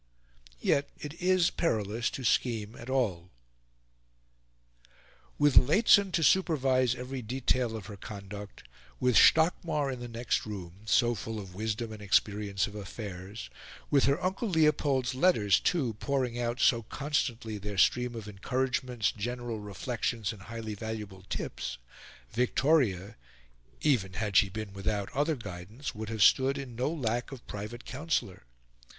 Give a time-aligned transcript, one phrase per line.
[0.59, 3.29] Yet it is perilous to scheme at all.
[5.37, 8.63] With Lehzen to supervise every detail of her conduct,
[8.99, 13.51] with Stockmar in the next room, so full of wisdom and experience of affairs,
[13.91, 19.59] with her Uncle Leopold's letters, too, pouring out so constantly their stream of encouragements, general
[19.59, 21.77] reflections, and highly valuable tips,
[22.31, 23.17] Victoria,
[23.81, 27.85] even had she been without other guidance, would have stood in no lack of private
[27.85, 28.45] counsellor.